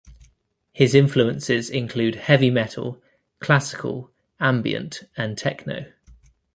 [0.73, 2.99] His influences include heavy metal,
[3.39, 5.93] classical, ambient, and techno.